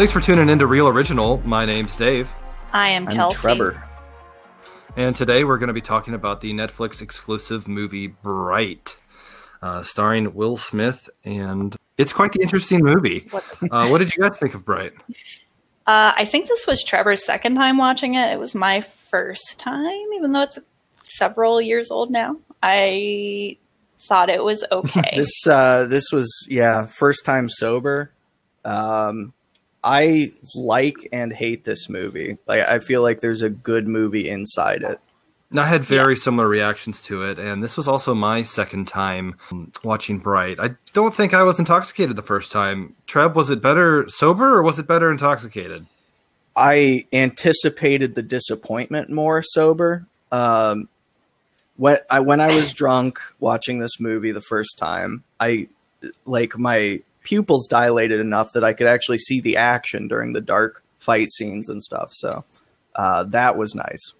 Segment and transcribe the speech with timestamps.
[0.00, 1.42] Thanks for tuning into Real Original.
[1.44, 2.26] My name's Dave.
[2.72, 3.36] I am I'm Kelsey.
[3.36, 3.86] Trebor.
[4.96, 8.96] And today we're going to be talking about the Netflix exclusive movie Bright,
[9.60, 11.10] uh, starring Will Smith.
[11.22, 13.26] And it's quite the interesting movie.
[13.30, 14.94] What- Uh, what did you guys think of Bright?
[15.86, 18.32] Uh, I think this was Trebor's second time watching it.
[18.32, 20.58] It was my first time, even though it's
[21.02, 22.36] several years old now.
[22.62, 23.58] I
[23.98, 25.12] thought it was okay.
[25.14, 28.12] This uh, this was yeah first time sober.
[28.64, 29.34] Um,
[29.82, 32.38] I like and hate this movie.
[32.46, 35.00] Like I feel like there's a good movie inside it.
[35.56, 39.72] I had very similar reactions to it, and this was also my second time um,
[39.82, 40.60] watching Bright.
[40.60, 42.94] I don't think I was intoxicated the first time.
[43.08, 45.86] Treb, was it better sober or was it better intoxicated?
[46.54, 50.06] I anticipated the disappointment more sober.
[50.30, 50.88] Um,
[51.76, 55.68] when I when I was drunk watching this movie the first time, I
[56.24, 57.00] like my
[57.30, 61.68] pupils dilated enough that I could actually see the action during the dark fight scenes
[61.68, 62.10] and stuff.
[62.12, 62.44] So
[62.96, 64.14] uh, that was nice.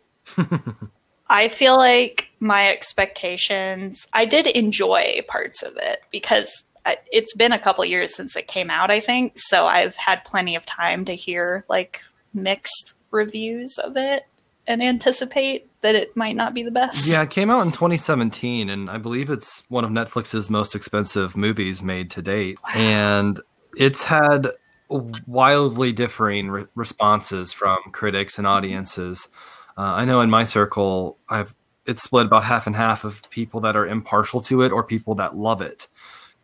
[1.28, 6.62] I feel like my expectations, I did enjoy parts of it because
[7.10, 9.32] it's been a couple years since it came out, I think.
[9.38, 12.00] So I've had plenty of time to hear like
[12.32, 14.24] mixed reviews of it
[14.68, 17.06] and anticipate that it might not be the best.
[17.06, 21.36] Yeah, it came out in 2017, and I believe it's one of Netflix's most expensive
[21.36, 22.58] movies made to date.
[22.74, 23.40] And
[23.76, 24.48] it's had
[24.88, 29.28] wildly differing re- responses from critics and audiences.
[29.78, 31.54] Uh, I know in my circle, I've
[31.86, 35.14] it's split about half and half of people that are impartial to it or people
[35.16, 35.88] that love it.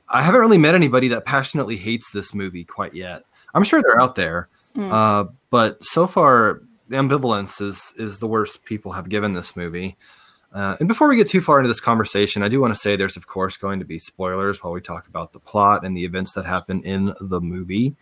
[0.09, 3.23] I haven't really met anybody that passionately hates this movie quite yet.
[3.55, 8.93] I'm sure they're out there, uh, but so far, ambivalence is is the worst people
[8.93, 9.97] have given this movie.
[10.53, 12.97] Uh, and before we get too far into this conversation, I do want to say
[12.97, 16.05] there's of course going to be spoilers while we talk about the plot and the
[16.05, 17.97] events that happen in the movie.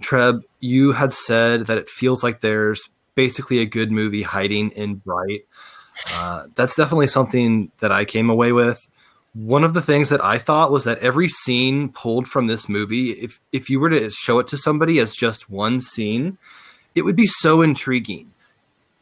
[0.00, 4.96] Treb, you had said that it feels like there's basically a good movie hiding in
[4.96, 5.42] Bright.
[6.14, 8.88] Uh, that's definitely something that I came away with.
[9.34, 13.12] One of the things that I thought was that every scene pulled from this movie,
[13.12, 16.36] if if you were to show it to somebody as just one scene,
[16.94, 18.32] it would be so intriguing.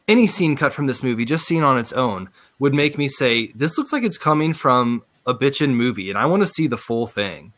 [0.07, 2.29] Any scene cut from this movie, just seen on its own,
[2.59, 6.25] would make me say, "This looks like it's coming from a bitchin' movie," and I
[6.25, 7.53] want to see the full thing.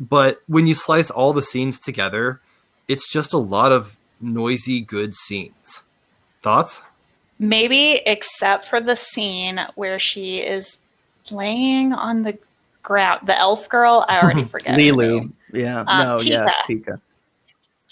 [0.00, 2.40] But when you slice all the scenes together,
[2.88, 5.82] it's just a lot of noisy, good scenes.
[6.42, 6.80] Thoughts?
[7.38, 10.78] Maybe except for the scene where she is
[11.30, 12.38] laying on the
[12.82, 13.26] ground.
[13.26, 14.72] The elf girl, I already forget.
[14.74, 16.30] her Leeloo, yeah, Uh, no, Tikka.
[16.30, 17.00] yes, Tikka.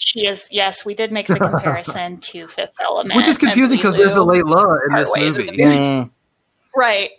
[0.03, 3.15] She is, yes, we did make the comparison to Fifth Element.
[3.17, 4.41] Which is confusing because there's a Leeloo.
[4.43, 5.57] Layla in this Partway movie.
[5.57, 6.11] very- Mm,
[6.75, 7.09] Right.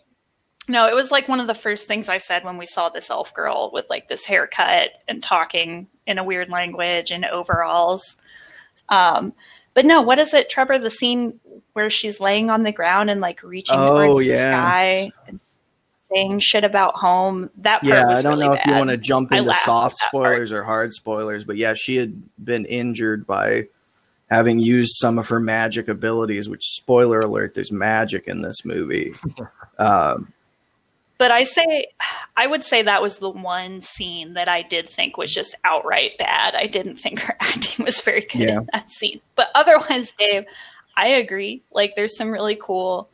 [0.68, 3.08] No, it was like one of the first things I said when we saw this
[3.10, 8.16] elf girl with like this haircut and talking in a weird language and overalls.
[8.88, 9.32] Um,
[9.74, 10.80] but no, what is it, Trebor?
[10.80, 11.40] The scene
[11.74, 14.34] where she's laying on the ground and like reaching Oh, towards yeah.
[14.94, 15.40] the sky and
[16.14, 17.50] saying shit about home.
[17.58, 19.94] That part yeah, was I don't really know if you want to jump into soft
[19.94, 20.26] at that part.
[20.32, 23.68] spoilers or hard spoilers, but yeah, she had been injured by
[24.30, 26.48] having used some of her magic abilities.
[26.48, 29.14] Which, spoiler alert, there's magic in this movie.
[29.78, 30.32] Um,
[31.18, 31.86] But I say,
[32.36, 36.12] I would say that was the one scene that I did think was just outright
[36.18, 36.54] bad.
[36.54, 38.58] I didn't think her acting was very good Yeah.
[38.58, 39.20] in that scene.
[39.34, 40.44] But otherwise, Dave,
[40.96, 41.62] I agree.
[41.72, 43.08] Like, there's some really cool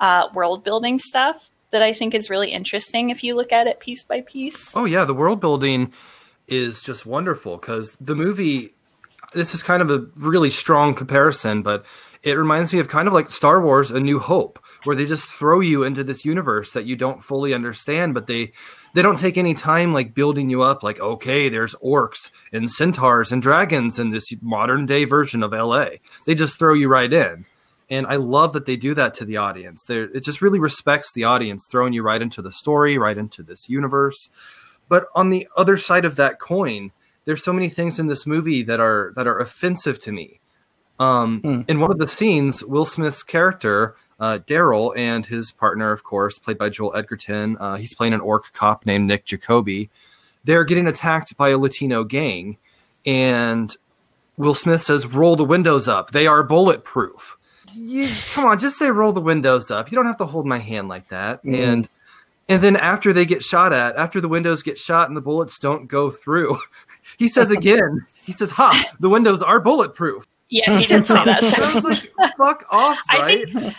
[0.00, 3.80] uh, world building stuff that I think is really interesting if you look at it
[3.80, 4.74] piece by piece.
[4.76, 5.92] Oh yeah, the world building
[6.46, 8.74] is just wonderful because the movie.
[9.34, 11.84] This is kind of a really strong comparison, but
[12.22, 15.28] it reminds me of kind of like Star Wars: A New Hope, where they just
[15.28, 18.52] throw you into this universe that you don't fully understand, but they
[18.94, 20.82] they don't take any time like building you up.
[20.82, 25.88] Like, okay, there's orcs and centaurs and dragons in this modern day version of LA.
[26.26, 27.44] They just throw you right in.
[27.90, 29.84] And I love that they do that to the audience.
[29.84, 33.42] They're, it just really respects the audience, throwing you right into the story, right into
[33.42, 34.28] this universe.
[34.88, 36.92] But on the other side of that coin,
[37.24, 40.40] there's so many things in this movie that are that are offensive to me.
[40.98, 41.60] Um, Hmm.
[41.68, 46.38] In one of the scenes, Will Smith's character uh, Daryl and his partner, of course,
[46.38, 49.90] played by Joel Edgerton, uh, he's playing an orc cop named Nick Jacoby.
[50.44, 52.58] They're getting attacked by a Latino gang,
[53.06, 53.76] and
[54.36, 56.10] Will Smith says, "Roll the windows up.
[56.10, 57.37] They are bulletproof."
[57.74, 59.90] You, come on, just say roll the windows up.
[59.90, 61.42] You don't have to hold my hand like that.
[61.44, 61.54] Mm.
[61.58, 61.88] And
[62.48, 65.58] and then after they get shot at, after the windows get shot and the bullets
[65.58, 66.58] don't go through,
[67.18, 71.42] he says again, he says, "Ha, the windows are bulletproof." Yeah, he didn't say that.
[71.44, 73.52] And I was like, "Fuck off!" I Right?
[73.52, 73.74] think,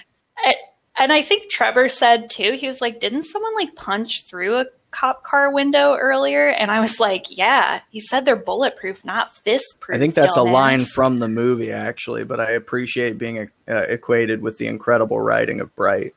[0.97, 2.53] and I think Trebor said too.
[2.59, 6.79] He was like, "Didn't someone like punch through a cop car window earlier, and I
[6.79, 10.81] was like, "Yeah, he said they're bulletproof, not fist proof." I think that's a line
[10.81, 15.75] from the movie, actually, but I appreciate being uh, equated with the incredible writing of
[15.75, 16.13] Bright.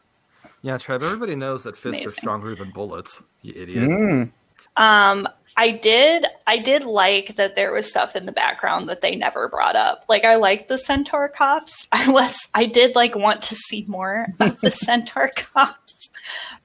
[0.63, 1.03] Yeah, Trev.
[1.03, 2.09] Everybody knows that fists Amazing.
[2.09, 3.21] are stronger than bullets.
[3.43, 3.89] You idiot.
[3.89, 4.33] Mm.
[4.77, 9.15] Um, I did I did like that there was stuff in the background that they
[9.17, 10.05] never brought up.
[10.09, 11.87] Like I liked the centaur cops.
[11.93, 16.09] I was I did like want to see more of the centaur cops.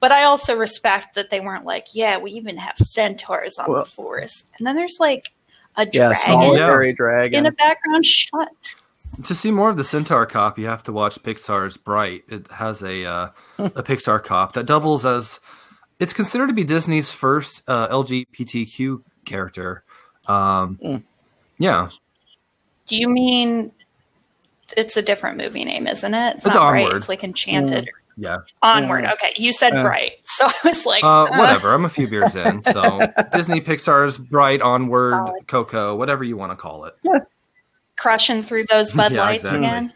[0.00, 3.84] But I also respect that they weren't like, yeah, we even have centaurs on Well-
[3.84, 4.44] the force.
[4.58, 5.32] And then there's like
[5.76, 7.46] a Yeah, dragon solitary in dragon.
[7.46, 8.48] a background shot.
[9.24, 12.22] To see more of the Centaur cop, you have to watch Pixar's Bright.
[12.28, 15.40] It has a uh, a Pixar cop that doubles as
[15.98, 19.84] it's considered to be Disney's first uh, LGBTQ character.
[20.26, 21.02] Um, Mm.
[21.58, 21.88] Yeah,
[22.86, 23.72] Do you mean
[24.76, 26.36] it's a different movie name, isn't it?
[26.36, 26.96] It's, It's not Bright, Onward.
[26.98, 27.88] it's like Enchanted.
[28.16, 28.38] yeah.
[28.62, 29.04] Onward.
[29.04, 29.12] Mm.
[29.14, 29.32] Okay.
[29.36, 29.82] You said Yeah.
[29.82, 30.12] Bright.
[30.26, 31.72] So I was like, Uh, uh, whatever.
[31.74, 33.00] I'm a few beers in, so
[33.32, 35.46] Disney Pixar's Bright, Onward, Solid.
[35.48, 36.94] Coco, whatever you want to call it.
[37.96, 39.66] crushing through those Bud Yeah, lights exactly.
[39.66, 39.92] again.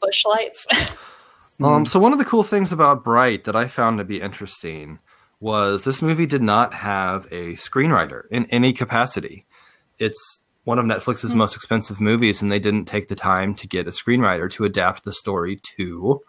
[0.00, 0.66] Busch lights.
[1.62, 4.98] Um, so one of the cool things about Bright that I found to be interesting
[5.40, 9.46] was this movie did not have a screenwriter in any capacity.
[9.98, 11.38] It's one of Netflix's Hmm.
[11.38, 15.04] most expensive movies, and they didn't take the time to get a screenwriter to adapt
[15.04, 16.20] the story to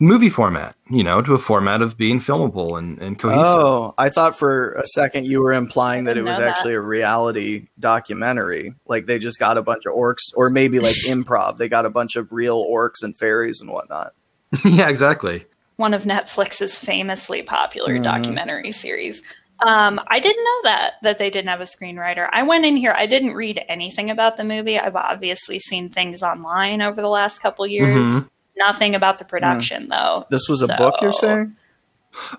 [0.00, 3.44] movie format, you know, to a format of being filmable and, and cohesive.
[3.54, 6.48] Oh, I thought for a second you were implying that it was that.
[6.48, 8.74] actually a reality documentary.
[8.86, 11.58] Like they just got a bunch of orcs, or maybe like improv.
[11.58, 14.14] They got a bunch of real orcs and fairies and whatnot.
[14.64, 15.44] yeah, exactly.
[15.76, 18.04] One of Netflix's famously popular Mhm.
[18.04, 19.22] documentary series.
[19.60, 22.28] Um, I didn't know that that they didn't have a screenwriter.
[22.32, 22.92] I went in here.
[22.96, 24.78] I didn't read anything about the movie.
[24.78, 28.08] I've obviously seen things online over the last couple years.
[28.08, 28.28] Mhm.
[28.56, 30.26] Nothing about the production though.
[30.30, 31.56] This was a book, you're saying?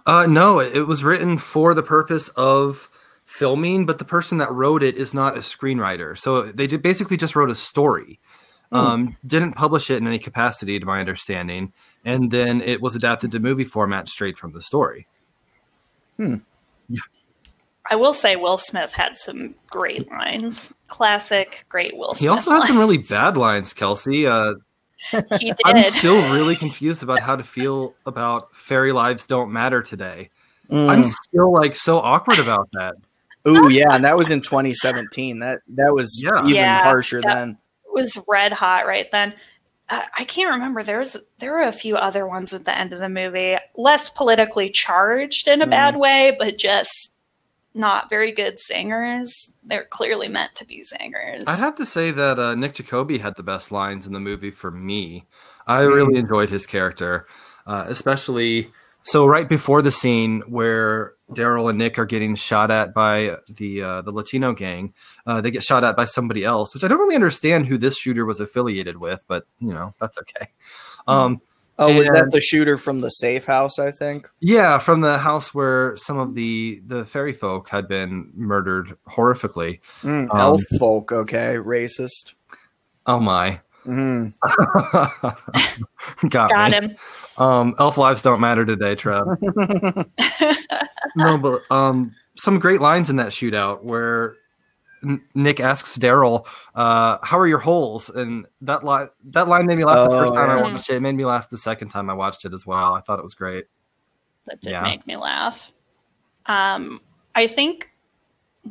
[0.06, 2.89] Uh, no, it was written for the purpose of
[3.25, 6.18] filming, but the person that wrote it is not a screenwriter.
[6.18, 8.19] So they basically just wrote a story.
[8.73, 11.73] Um, didn't publish it in any capacity, to my understanding,
[12.03, 15.07] and then it was adapted to movie format straight from the story.
[17.89, 20.71] I will say Will Smith had some great lines.
[20.87, 22.21] Classic, great Will Smith.
[22.21, 24.25] He also had some really bad lines, Kelsey.
[24.25, 24.55] Uh,
[25.39, 25.57] He did.
[25.65, 30.29] I'm still really confused about how to feel about fairy lives don't matter today.
[30.71, 31.05] I'm Mm.
[31.27, 32.93] still like so awkward about that.
[33.45, 35.39] Oh yeah, and that was in 2017.
[35.39, 36.39] That that was Yeah.
[36.45, 37.57] even Yeah, harsher that- then.
[37.93, 39.33] Was red hot right then.
[39.89, 40.81] Uh, I can't remember.
[40.83, 44.69] There's there were a few other ones at the end of the movie, less politically
[44.69, 45.71] charged in a Mm.
[45.71, 47.09] bad way, but just
[47.75, 49.49] not very good singers.
[49.63, 51.43] They're clearly meant to be singers.
[51.47, 54.51] I'd have to say that uh, Nick Jacoby had the best lines in the movie
[54.51, 55.25] for me.
[55.67, 57.25] I really enjoyed his character,
[57.65, 58.71] uh, especially
[59.03, 63.81] so right before the scene where Daryl and Nick are getting shot at by the
[63.81, 64.94] uh, the Latino gang.
[65.25, 67.97] Uh, they get shot at by somebody else, which I don't really understand who this
[67.97, 70.50] shooter was affiliated with, but you know that's okay.
[71.07, 71.41] Um,
[71.80, 73.80] Oh, was that the shooter from the safe house?
[73.80, 74.30] I think.
[74.39, 79.79] yeah, from the house where some of the the fairy folk had been murdered horrifically.
[80.03, 82.36] Mm, Um, elf folk, okay, racist.
[83.07, 84.33] Oh my, Mm.
[86.30, 86.95] got, Got him.
[87.38, 89.25] Um, elf lives don't matter today, Trev.
[91.15, 94.36] no, but um, some great lines in that shootout where
[95.03, 99.77] N- Nick asks Daryl, uh, "How are your holes?" And that line that line made
[99.77, 100.96] me laugh the Oh, first time I watched it.
[100.96, 102.93] It made me laugh the second time I watched it as well.
[102.93, 103.65] I thought it was great.
[104.46, 104.84] That did Yeah.
[104.84, 105.72] make me laugh.
[106.46, 107.01] Um,
[107.36, 107.89] I think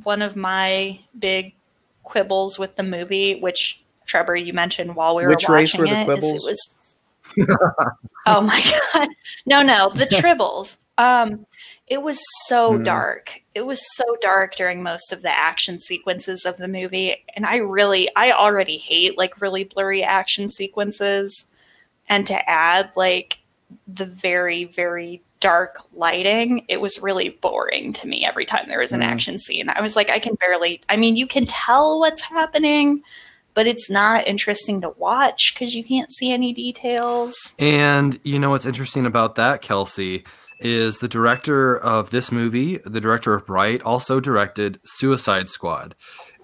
[0.04, 1.54] one of my big
[2.02, 5.88] quibbles with the movie, which Trebor you mentioned while we were Which watching race were
[5.88, 6.44] the it, is quibbles?
[6.44, 7.14] it was.
[8.26, 9.08] oh my god!
[9.46, 10.76] No, no, the tribbles.
[10.98, 11.46] Um,
[11.86, 12.84] it was so Hmm.
[12.84, 13.40] dark.
[13.54, 17.56] It was so dark during most of the action sequences of the movie, and I
[17.56, 21.46] really, I already hate like really blurry action sequences,
[22.08, 23.38] and to add like
[23.88, 28.92] the very, very dark lighting, it was really boring to me every time there was
[28.92, 29.06] an Mhm.
[29.06, 29.68] action scene.
[29.70, 33.02] I was like, I can barely, I mean, you can tell what's happening,
[33.54, 37.34] but it's not interesting to watch because you can't see any details.
[37.58, 40.24] And you know what's interesting about that, Kelsey,
[40.60, 45.94] is the director of this movie, the director of Bright, also directed Suicide Squad.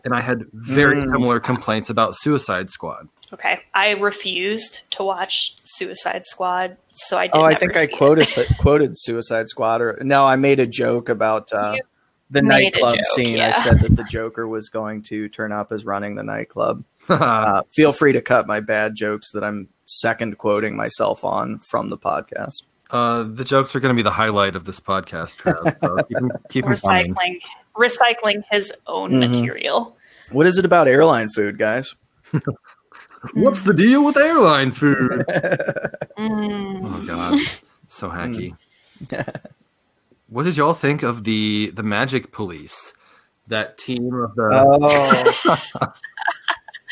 [0.04, 1.10] And I had very Mm.
[1.10, 3.08] similar complaints about Suicide Squad.
[3.32, 3.60] Okay.
[3.74, 8.26] I refused to watch Suicide Squad, so I did Oh, I think I quoted
[8.58, 9.82] quoted Suicide Squad.
[9.82, 11.82] Or no, I made a joke about uh, You
[12.30, 13.40] the nightclub joke, scene.
[13.40, 16.84] I said that the Joker was going to turn up as running the nightclub.
[17.20, 21.88] Uh, feel free to cut my bad jokes that I'm second quoting myself on from
[21.88, 22.64] the podcast.
[22.90, 25.56] Uh, the jokes are going to be the highlight of this podcast, Trev.
[25.82, 27.14] So keep 'em- keep 'em coming.
[27.14, 27.38] recycling
[27.76, 29.30] recycling his own Mhm.
[29.30, 29.96] material.
[30.32, 31.94] What is it about airline food, guys?
[33.34, 35.24] What's the deal with airline food?
[36.18, 36.80] Mm.
[36.84, 37.38] Oh god,
[37.88, 38.54] so hacky.
[40.28, 42.92] what did y'all think of the the Magic Police?
[43.48, 45.92] That team of the Oh,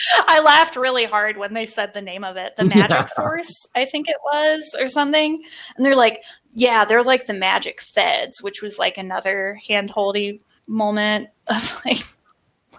[0.27, 3.07] I laughed really hard when they said the name of it, the Magic Yeah.
[3.17, 5.43] Force, I think it was, or something.
[5.77, 6.23] And they're like,
[6.53, 12.07] yeah, they're like the Magic Feds, which was like another handholdy moment of like,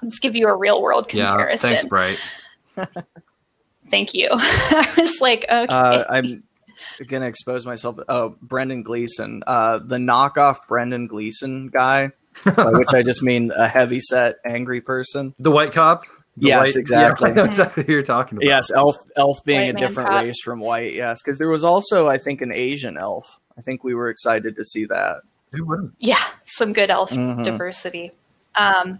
[0.01, 1.29] let's give you a real world yeah.
[1.29, 1.69] comparison.
[1.69, 2.19] Thanks, Bright.
[3.89, 4.29] Thank you.
[4.31, 5.73] I was like, okay.
[5.73, 6.43] uh, I'm
[7.07, 7.97] gonna expose myself.
[8.09, 12.11] Oh, Brendan Gleeson, uh, the knockoff Brendan Gleeson guy,
[12.43, 15.33] by which I just mean a heavy set, angry person.
[15.39, 16.03] The white cop.
[16.39, 17.27] The Yes, white- exactly.
[17.29, 18.45] Yeah, I know exactly who you're talking about.
[18.45, 20.21] Yes, elf, elf being White a different cop.
[20.23, 20.93] race from white.
[20.93, 23.39] Yes, because there was also, I think, an Asian elf.
[23.57, 25.21] I think we were excited to see that.
[25.53, 25.93] Who wouldn't?
[25.99, 27.43] yeah, some good elf Mhm.
[27.43, 28.11] diversity.
[28.55, 28.99] Um,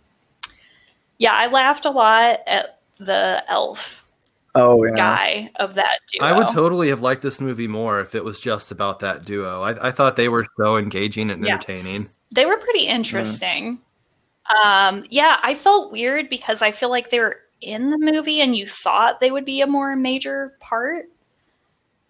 [1.20, 4.04] yeah, I laughed a lot at the elf
[4.56, 6.26] Oh yeah, guy of that duo.
[6.26, 9.62] I would totally have liked this movie more if it was just about that duo.
[9.62, 11.54] I, I thought they were so engaging and Yeah.
[11.54, 12.08] entertaining.
[12.32, 13.80] they were pretty interesting.
[14.64, 18.56] Um, yeah, I felt weird because I feel like they were in the movie and
[18.56, 21.06] you thought they would be a more major part,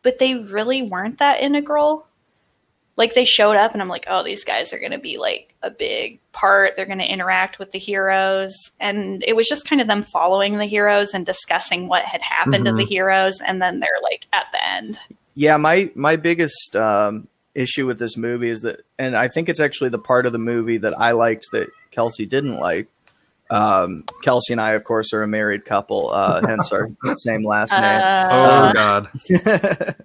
[0.03, 2.06] but they really weren't that integral.
[2.96, 5.53] Like they showed up and I'm like, oh, these guys are going to be like
[5.62, 6.74] a big part.
[6.75, 8.56] They're going to interact with the heroes.
[8.79, 12.65] And it was just kind of them following the heroes and discussing what had happened
[12.65, 12.77] to Mhm.
[12.77, 13.39] the heroes.
[13.39, 15.00] And then they're like at the end.
[15.36, 15.58] yeah.
[15.58, 17.27] My my biggest um,
[17.58, 20.38] issue with this movie is that, and I think it's actually the part of the
[20.40, 22.88] movie that I liked that Kelsey didn't like.
[23.50, 27.72] Um, Kelsey and I, of course, are a married couple, uh, hence our same last
[27.72, 27.82] name.
[27.82, 29.08] Uh, oh god.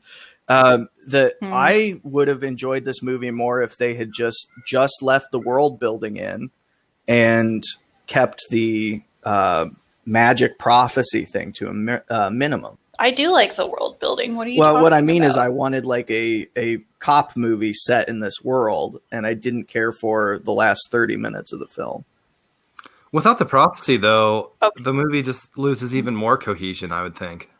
[0.48, 1.50] um, that Hmm.
[1.52, 5.78] I would have enjoyed this movie more if they had just just left the world
[5.80, 6.50] building in
[7.08, 7.62] and
[8.06, 9.66] kept the uh,
[10.06, 12.78] magic prophecy thing to a mi- uh, minimum.
[12.98, 14.36] I do like the world building.
[14.36, 15.36] What do you Well, what I talking mean is.
[15.36, 19.92] I wanted like a a cop movie set in this world, and I didn't care
[19.92, 22.04] for the last thirty minutes of the film.
[23.10, 24.82] Without the prophecy, though, Okay.
[24.82, 26.92] the movie just loses even more cohesion.
[26.92, 27.50] I would think.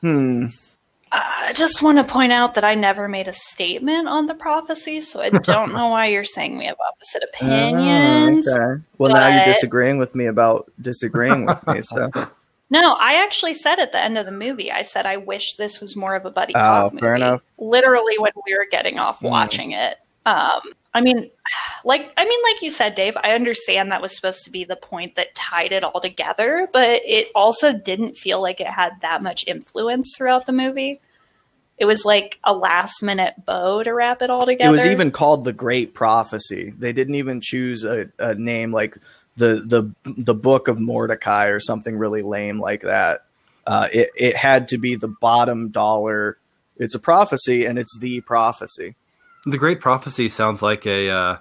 [0.00, 0.46] Hmm.
[1.16, 5.00] I just want to point out that I never made a statement on the prophecy,
[5.00, 8.48] so I don't know why you're saying we have opposite opinions.
[8.50, 8.82] Oh, okay.
[8.98, 11.82] Well, now you're disagreeing with me about disagreeing with me.
[11.82, 12.10] So,
[12.70, 15.80] No, I actually said at the end of the movie, I said I wish this
[15.80, 17.00] was more of a buddy Oh, cop movie.
[17.02, 17.42] fair enough.
[17.58, 19.30] Literally when we were getting off Mm.
[19.30, 19.98] watching it.
[20.26, 20.60] Um,
[20.94, 21.30] I mean,
[21.84, 23.14] like I mean, like you said, Dave.
[23.22, 27.00] I understand that was supposed to be the point that tied it all together, but
[27.04, 31.00] it also didn't feel like it had that much influence throughout the movie.
[31.76, 34.68] It was like a last minute bow to wrap it all together.
[34.68, 36.70] It was even called the Great Prophecy.
[36.70, 38.96] They didn't even choose a, a name like
[39.36, 43.20] the the the Book of Mordecai or something really lame like that.
[43.66, 46.38] Uh, it it had to be the bottom dollar.
[46.76, 48.94] It's a prophecy, and it's the prophecy.
[49.44, 51.36] The Great Prophecy sounds like a uh,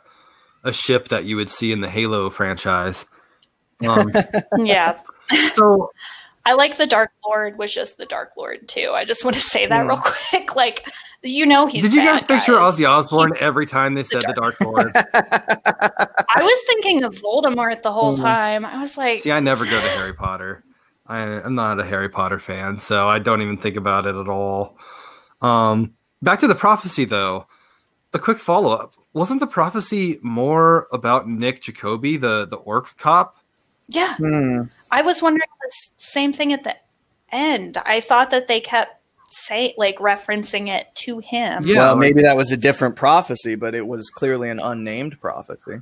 [0.64, 3.06] a ship that you would see in the Halo franchise.
[3.88, 4.12] Um,
[4.66, 5.00] yeah.
[5.54, 5.92] so
[6.46, 8.92] I like the Dark Lord was just the Dark Lord too.
[8.94, 10.56] I just want to say that real quick.
[10.56, 10.86] Like,
[11.22, 11.84] you know, he's.
[11.86, 12.76] did you bad, guys picture guys.
[12.78, 14.92] Ozzy Osbourne every time they said the Dark Lord?
[14.96, 18.22] I was thinking of Voldemort the whole Mhm.
[18.22, 18.66] time.
[18.66, 20.64] I was like, See, I never go to Harry Potter.
[21.08, 24.28] I, I'm not a Harry Potter fan, so I don't even think about it at
[24.30, 24.78] all.
[25.42, 27.48] Um, back to the prophecy, though.
[28.14, 33.36] A quick follow up: Wasn't the prophecy more about Nick Jacoby, the the orc cop?
[33.90, 34.16] Yeah.
[34.16, 34.62] Hmm.
[34.92, 36.76] I was wondering the same thing at the
[37.32, 37.78] end.
[37.86, 39.00] I thought that they kept
[39.32, 41.64] say like referencing it to him.
[41.66, 45.78] Yeah, well, maybe that was a different prophecy, but it was clearly an unnamed prophecy.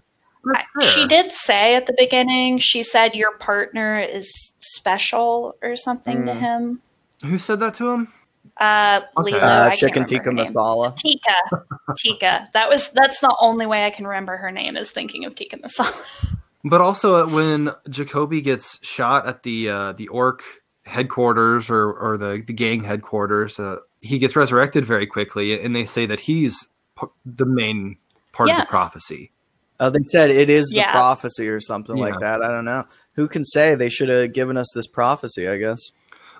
[0.55, 2.57] I- She did say at the beginning.
[2.59, 6.39] She said your partner is special or something to Mm.
[6.39, 6.81] him.
[7.25, 8.13] Who said that to him?
[8.57, 9.33] Uh, Okay.
[9.33, 10.97] Lilo, Uh, chicken remember tikka masala.
[10.97, 11.65] Tikka.
[11.97, 12.49] Tikka.
[12.53, 15.57] That was that's the only way I can remember her name is thinking of Tikka
[15.57, 15.93] Masala.
[16.63, 20.43] But also when Jacoby gets shot at the uh, the orc
[20.85, 25.85] headquarters or or the the gang headquarters, uh, he gets resurrected very quickly, and they
[25.85, 27.97] say that he's p- the main
[28.31, 29.31] part of the prophecy.
[29.79, 32.43] Oh, they said it is the prophecy or something like that.
[32.43, 32.85] I don't know.
[33.13, 35.47] Who can say they should have given us this prophecy?
[35.47, 35.91] I guess.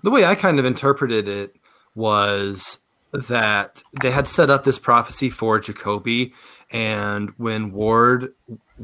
[0.04, 1.56] The way I kind of interpreted it
[1.96, 2.78] was
[3.12, 6.34] that they had set up this prophecy for Jacoby,
[6.72, 8.34] and when Ward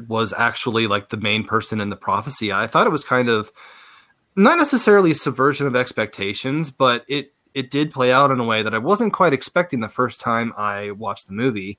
[0.06, 3.50] was actually like the main person in the prophecy, I thought it was kind of
[4.36, 8.62] not necessarily a subversion of expectations, but it it did play out in a way
[8.62, 11.78] that I wasn't quite expecting the first time I watched the movie.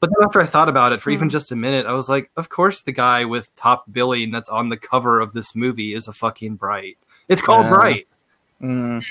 [0.00, 1.32] But then after I thought about it for even Mhm.
[1.32, 4.70] just a minute, I was like, of course the guy with top billing that's on
[4.70, 6.96] the cover of this movie is a fucking Bright.
[7.28, 7.74] It's called Yeah.
[7.74, 8.08] Bright.
[8.62, 9.04] Mm,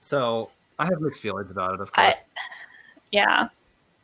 [0.00, 2.14] So I have mixed feelings about it, of course.
[2.14, 2.16] I,
[3.12, 3.48] yeah,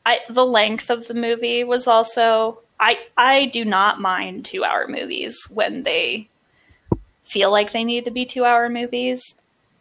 [0.04, 4.86] I the length of the movie was also I I do not mind two hour
[4.86, 6.28] movies when they
[7.22, 9.22] feel like they need to be two hour movies.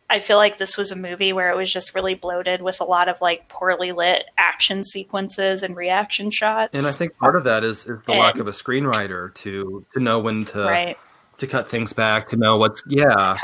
[0.09, 2.85] I feel like this was a movie where it was just really bloated with a
[2.85, 6.77] lot of like poorly lit action sequences and reaction shots.
[6.77, 9.99] and I think part of that is, is the lack of a screenwriter to to
[9.99, 10.97] know when to right,
[11.37, 13.35] to cut things back, to know what's yeah.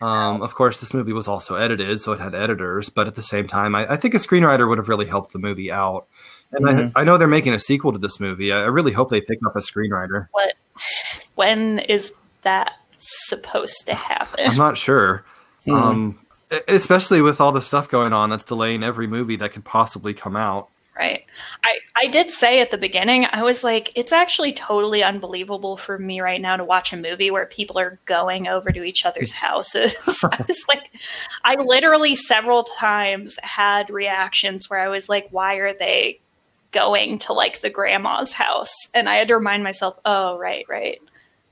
[0.00, 2.88] Um, of course, this movie was also edited, so it had editors.
[2.88, 5.40] But at the same time, I, I think a screenwriter would have really helped the
[5.40, 6.06] movie out.
[6.52, 6.92] And Mhm.
[6.96, 8.52] I, I know they're making a sequel to this movie.
[8.52, 10.28] I, I really hope they pick up a screenwriter.
[10.32, 10.54] What?
[11.34, 12.12] When is
[12.42, 14.46] that supposed to happen?
[14.48, 15.24] I'm not sure,
[15.64, 15.72] Hmm.
[15.74, 16.18] um,
[16.66, 20.36] especially with all the stuff going on that's delaying every movie that could possibly come
[20.36, 20.68] out.
[20.96, 21.24] Right.
[21.64, 25.96] I, I did say at the beginning, I was like, it's actually totally unbelievable for
[25.96, 29.32] me right now to watch a movie where people are going over to each other's
[29.46, 29.94] houses.
[30.24, 30.82] I was like,
[31.44, 36.18] I literally several times had reactions where I was like, why are they
[36.72, 38.72] going to like the grandma's house?
[38.94, 41.00] And I had to remind myself, oh, right, right.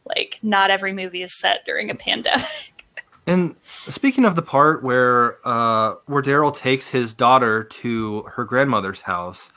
[0.04, 2.73] Like, not every movie is set during a pandemic.
[3.28, 9.00] And speaking of the part where uh, where Daryl takes his daughter to her grandmother's
[9.00, 9.50] house,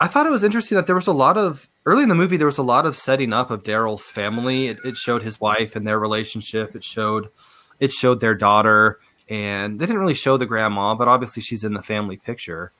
[0.00, 2.38] I thought it was interesting that there was a lot of early in the movie
[2.38, 4.68] there was a lot of setting up of Daryl's family.
[4.68, 6.74] It, it showed his wife and their relationship.
[6.74, 7.28] It showed
[7.80, 8.98] it showed their daughter,
[9.28, 12.72] and they didn't really show the grandma, but obviously she's in the family picture.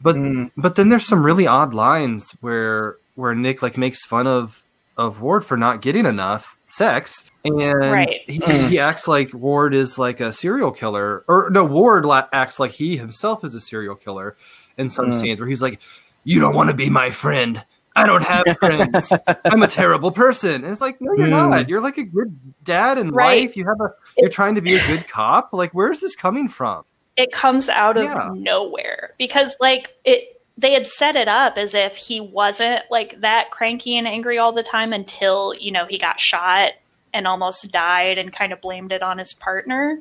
[0.00, 0.50] But Mm.
[0.56, 4.62] but then there's some really odd lines where where Nick like makes fun of
[4.96, 8.20] of Ward for not getting enough sex, and Right.
[8.28, 12.60] he, he acts like Ward is like a serial killer, or no, Ward la- acts
[12.60, 14.36] like he himself is a serial killer
[14.78, 15.14] in some Mm.
[15.20, 15.80] scenes where he's like,
[16.24, 17.64] "You don't want to be my friend."
[17.96, 19.12] I don't have friends.
[19.44, 20.64] I'm a terrible person.
[20.64, 21.50] And it's like, no, you're Mm.
[21.50, 21.68] not.
[21.68, 23.42] You're like a good dad and Right.
[23.46, 23.56] wife.
[23.56, 23.92] You have a.
[24.18, 25.50] You're trying to be a good cop.
[25.52, 26.82] Like, where's this coming from?
[27.16, 28.30] It comes out of Yeah.
[28.34, 33.50] nowhere because like it they had set it up as if he wasn't like that
[33.50, 36.72] cranky and angry all the time until you know he got shot
[37.12, 40.00] and almost died and kind of blamed it on his partner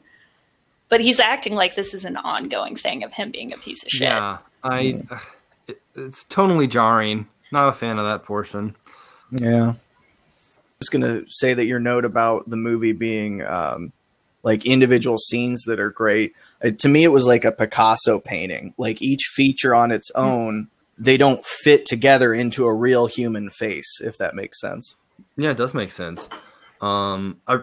[0.89, 3.89] but he's acting like this is an ongoing thing of him being a piece of
[3.89, 5.02] shit Yeah, I.
[5.65, 7.26] It, it's totally jarring.
[7.54, 8.76] Not a fan of that portion.
[9.32, 9.76] Yeah.
[10.82, 13.93] Just gonna say that your note about the movie being um,
[14.43, 16.34] like individual scenes that are great.
[16.63, 18.73] Uh, to me, it was like a Picasso painting.
[18.77, 24.01] Like each feature on its own, they don't fit together into a real human face.
[24.01, 24.95] If that makes sense.
[25.38, 26.29] Yeah, it does make sense.
[26.82, 27.60] Um, I,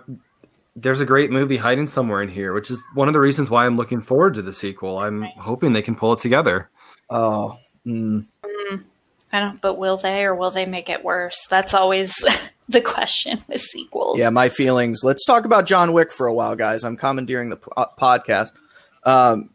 [0.75, 3.67] there's a great movie hiding somewhere in here, which is one of the reasons why
[3.67, 4.99] I'm looking forward to the sequel.
[4.99, 6.71] I'm hoping they can pull it together.
[7.11, 8.25] Oh, mm,
[9.33, 12.25] i don't but will they or will they make it worse that's always
[12.73, 14.31] the question with sequels yeah.
[14.31, 15.01] My feelings.
[15.03, 16.85] Let's talk about John Wick for a while, guys.
[16.85, 18.53] I'm commandeering the po- podcast.
[19.05, 19.51] Um,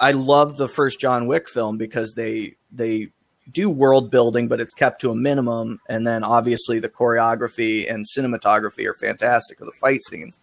[0.00, 3.08] I love the first John Wick film because they they
[3.50, 5.78] do world building, but it's kept to a minimum.
[5.88, 10.40] And then obviously the choreography and cinematography are fantastic, or the fight scenes.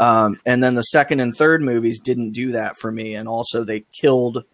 [0.00, 3.62] Um, and then the second and third movies didn't do that for me, and also
[3.62, 4.44] they killed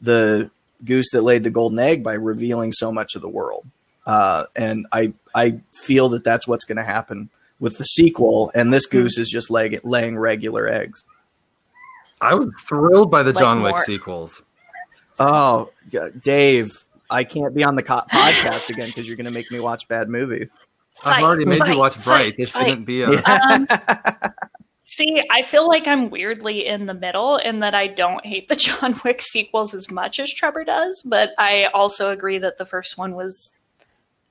[0.00, 0.50] the
[0.84, 3.66] goose that laid the golden egg by revealing so much of the world.
[4.06, 8.72] Uh, and I I feel that that's what's going to happen with the sequel, and
[8.72, 11.04] this goose is just laying laying regular eggs.
[12.20, 14.42] I was thrilled by the Like John Wick more- sequels.
[15.18, 19.30] Oh, yeah, Dave, I can't be on the co- podcast again because you're going to
[19.32, 20.48] make me watch bad movies.
[21.04, 22.24] I've already made fight, you watch Bright.
[22.24, 23.08] fight, This shouldn't be a.
[23.08, 23.66] Um,
[24.84, 28.56] see, I feel like I'm weirdly in the middle in that I don't hate the
[28.56, 32.96] John Wick sequels as much as Trebor does, but I also agree that the first
[32.98, 33.50] one was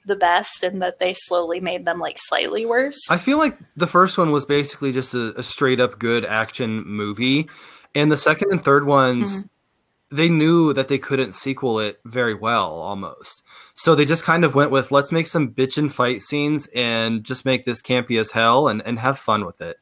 [0.05, 2.99] the best and that they slowly made them like slightly worse.
[3.09, 6.85] I feel like the first one was basically just a, a straight up good action
[6.85, 7.49] movie,
[7.93, 9.45] and the second and third ones,
[10.11, 13.43] they knew that they couldn't sequel it very well, almost.
[13.75, 17.23] So they just kind of went with let's make some bitch and fight scenes and
[17.23, 19.77] just make this campy as hell and, and have fun with it.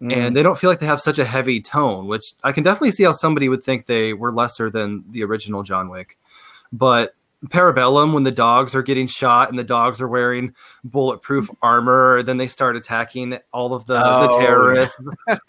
[0.00, 0.12] Mm.
[0.12, 2.92] And they don't feel like they have such a heavy tone, which I can definitely
[2.92, 6.18] see how somebody would think they were lesser than the original John Wick.
[6.72, 7.14] But
[7.48, 10.54] Parabellum, when the dogs are getting shot and the dogs are wearing
[10.84, 14.96] bulletproof armor, then they start attacking all of the, the Oh, terrorists.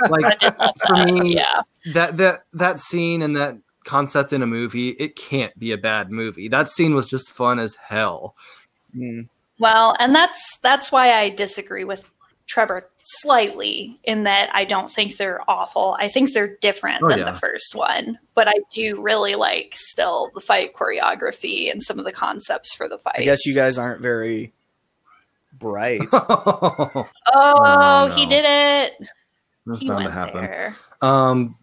[0.09, 0.39] Like
[0.87, 1.61] for me, yeah.
[1.93, 6.11] that that that scene and that concept in a movie, it can't be a bad
[6.11, 6.47] movie.
[6.47, 8.35] That scene was just fun as hell.
[8.95, 9.29] Mm.
[9.59, 12.09] Well, and that's that's why I disagree with
[12.47, 15.95] Trebor slightly in that I don't think they're awful.
[15.99, 17.31] I think they're different Oh, than yeah.
[17.31, 22.05] the first one, but I do really like still the fight choreography and some of
[22.05, 23.19] the concepts for the fight.
[23.19, 24.53] I guess you guys aren't very
[25.59, 26.01] bright.
[26.13, 28.93] Oh, Oh, he did it.
[29.65, 30.41] That's He bound went to happen.
[30.41, 30.75] there.
[31.01, 31.55] Um,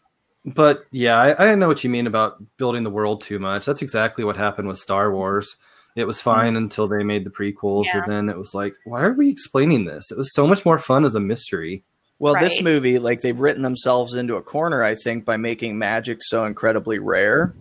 [0.44, 3.64] but yeah, I, I know what you mean about building the world too much.
[3.66, 5.56] That's exactly what happened with Star Wars.
[5.94, 8.02] It was fine until they made the prequels, Yeah.
[8.02, 10.10] and then it was like, why are we explaining this?
[10.10, 11.84] It was so much more fun as a mystery.
[12.18, 16.18] Well, this movie, like they've written themselves into a corner, I think, by making magic
[16.22, 17.52] so incredibly rare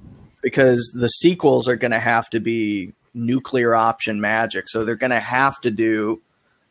[0.42, 4.70] because the sequels are going to have to be nuclear option magic.
[4.70, 6.22] So they're going to have to do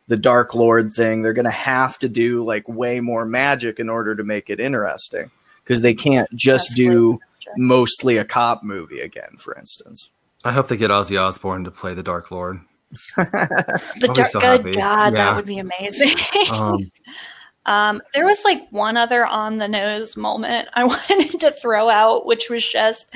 [0.06, 1.22] the Dark Lord thing.
[1.22, 4.60] They're going to have to do like way more magic in order to make it
[4.60, 5.30] interesting
[5.64, 6.96] because they can't just Absolutely.
[6.96, 7.18] do
[7.56, 10.10] mostly a cop movie again, for instance.
[10.44, 12.60] I hope they get Ozzy Osbourne to play the Dark Lord.
[13.16, 14.72] The dark, so good happy.
[14.72, 15.24] God, Yeah.
[15.24, 16.16] that would be amazing.
[16.50, 16.90] Um,
[17.66, 22.24] Um, there was like one other on the nose moment I wanted to throw out,
[22.26, 23.06] which was just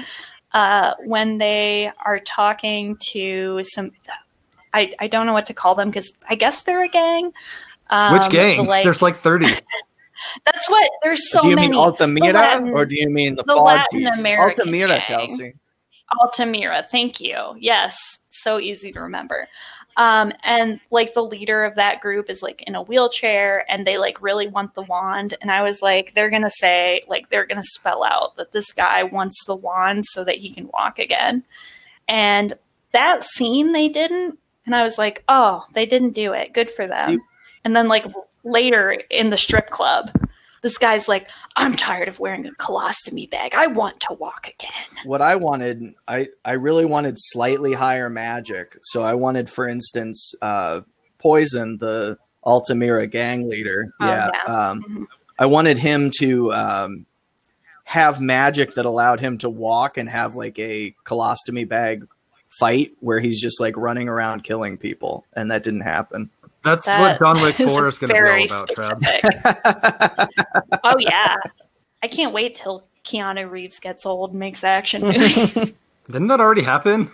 [0.52, 3.90] uh, when they are talking to some.
[4.74, 7.32] I, I don't know what to call them because I guess they're a gang.
[7.90, 8.58] Um, which gang?
[8.64, 9.46] the, like, There's like 30.
[10.44, 11.68] that's what there's so do you many.
[11.68, 14.08] mean Altamira Latin- or do you mean the, the Latin Teeth?
[14.18, 15.06] American Altamira, gang.
[15.06, 15.54] Kelsey.
[16.20, 17.56] Altamira, thank you.
[17.58, 17.96] Yes,
[18.30, 19.48] so easy to remember.
[19.96, 23.96] Um, and like the leader of that group is like in a wheelchair and they
[23.96, 25.34] like really want the wand.
[25.40, 29.04] And I was like, they're gonna say, like, they're gonna spell out that this guy
[29.04, 31.44] wants the wand so that he can walk again.
[32.08, 32.54] And
[32.92, 36.52] that scene they didn't, and I was like, oh, they didn't do it.
[36.52, 36.98] Good for them.
[37.08, 37.18] See-
[37.64, 38.04] and then like
[38.44, 40.10] later in the strip club,
[40.64, 43.54] this guy's like, I'm tired of wearing a colostomy bag.
[43.54, 45.04] I want to walk again.
[45.04, 48.78] what I wanted, I I really wanted slightly higher magic.
[48.84, 50.80] So I wanted, for instance, uh,
[51.18, 53.92] Poison, the Altamira gang leader.
[54.00, 54.52] Oh, yeah, yeah.
[54.70, 55.06] Um, Mhm.
[55.38, 57.06] I wanted him to um,
[57.84, 62.06] have magic that allowed him to walk and have like a colostomy bag
[62.48, 66.30] fight where he's just like running around killing people, and that didn't happen.
[66.64, 70.18] That's That what John Wick is 4 is going to be all about, Trav.
[70.84, 71.36] oh yeah,
[72.02, 75.74] I can't wait till Keanu Reeves gets old and makes action movies.
[76.06, 77.10] Didn't that already happen?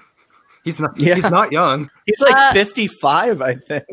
[0.65, 0.93] He's not.
[1.01, 1.15] Yeah.
[1.15, 1.91] He's not young.
[2.07, 3.85] he's like Uh, fifty-five, I think.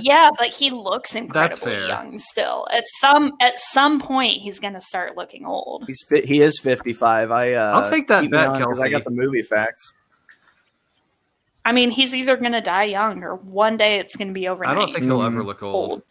[0.00, 1.86] yeah, but he looks incredibly fair.
[1.86, 2.66] young still.
[2.72, 5.84] At some at some point, he's gonna start looking old.
[5.86, 7.30] He's fi- he is fifty-five.
[7.30, 9.94] I uh, I'll take that keep bet, on 'cause I got the movie facts.
[11.68, 14.66] I mean, he's either gonna die young or one day it's gonna be over.
[14.66, 15.90] I don't think he'll ever look old.
[15.90, 16.02] old.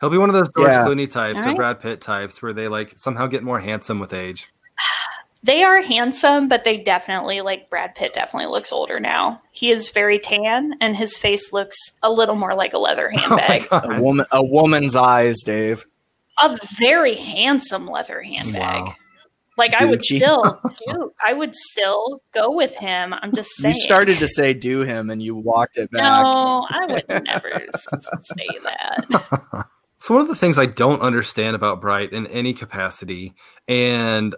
[0.00, 0.84] He'll be one of those George Yeah.
[0.86, 4.46] Clooney types or Brad Pitt types where they like somehow get more handsome with age.
[5.42, 8.14] They are handsome, but they definitely like Brad Pitt.
[8.14, 9.42] Definitely looks older now.
[9.52, 13.18] He is very tan, and his face looks a little more like a leather Oh
[13.36, 13.68] handbag.
[13.68, 13.92] God.
[13.98, 15.84] A woman, a woman's eyes, Dave.
[16.42, 18.84] a very handsome leather handbag.
[18.84, 18.94] Wow.
[19.56, 21.12] Like I would still do.
[21.24, 23.12] I would still go with him.
[23.14, 23.74] I'm just saying.
[23.74, 26.02] You started to say "do him" and you walked it back.
[26.02, 29.66] No, I would never say that.
[30.00, 33.32] So one of the things I don't understand about Bright in any capacity,
[33.66, 34.34] and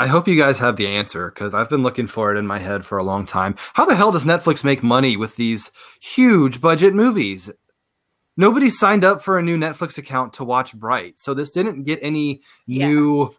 [0.00, 2.58] I hope you guys have the answer because I've been looking for it in my
[2.58, 3.54] head for a long time.
[3.74, 5.70] How the hell does Netflix make money with these
[6.02, 7.52] huge budget movies?
[8.36, 12.00] Nobody signed up for a new Netflix account to watch Bright, so this didn't get
[12.02, 12.88] any Yeah.
[12.88, 13.34] new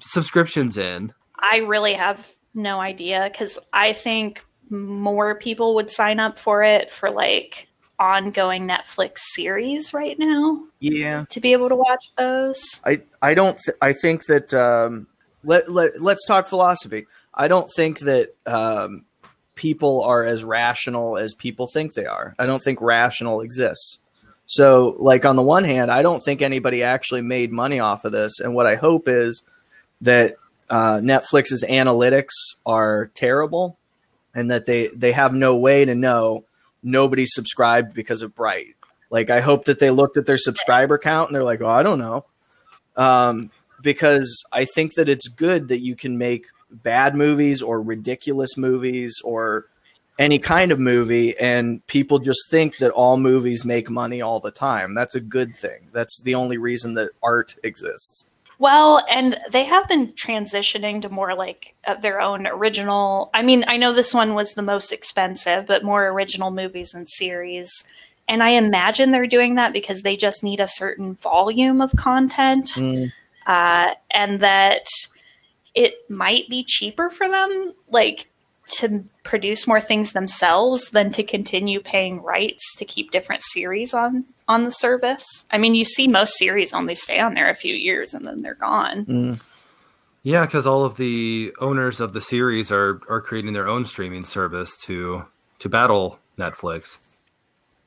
[0.00, 1.12] subscriptions in.
[1.38, 6.90] I really have no idea because I think more people would sign up for it
[6.90, 12.62] for like ongoing Netflix series right now Yeah, to be able to watch those.
[12.84, 13.58] I I don't.
[13.58, 15.06] Th- I think that um,
[15.44, 17.06] let let let's talk philosophy.
[17.34, 19.04] I don't think that um,
[19.54, 22.34] people are as rational as people think they are.
[22.38, 23.98] I don't think rational exists.
[24.46, 28.12] So, like on the one hand, I don't think anybody actually made money off of
[28.12, 29.42] this, and what I hope is
[30.00, 30.36] that
[30.68, 32.32] uh, Netflix's analytics
[32.64, 33.78] are terrible,
[34.34, 36.44] and that they they have no way to know
[36.82, 38.76] nobody subscribed because of Bright.
[39.10, 41.82] Like, I hope that they looked at their subscriber count and they're like, "Oh, I
[41.82, 42.24] don't know,"
[42.96, 43.50] um,
[43.82, 49.20] because I think that it's good that you can make bad movies or ridiculous movies
[49.24, 49.66] or
[50.18, 54.50] any kind of movie and people just think that all movies make money all the
[54.50, 54.94] time.
[54.94, 55.88] That's a good thing.
[55.92, 58.26] That's the only reason that art exists.
[58.60, 63.30] Well, and they have been transitioning to more like uh, their own original.
[63.32, 67.08] I mean, I know this one was the most expensive, but more original movies and
[67.08, 67.70] series.
[68.28, 72.66] And I imagine they're doing that because they just need a certain volume of content,
[72.76, 73.10] Mm.
[73.46, 74.84] uh, and that
[75.74, 78.29] it might be cheaper for them, like
[78.78, 84.24] to produce more things themselves than to continue paying rights to keep different series on
[84.48, 85.24] on the service.
[85.50, 88.42] I mean, you see most series only stay on there a few years and then
[88.42, 89.04] they're gone.
[89.06, 89.40] Mm.
[90.22, 94.24] Yeah, because all of the owners of the series are are creating their own streaming
[94.24, 95.24] service to
[95.60, 96.98] to battle Netflix.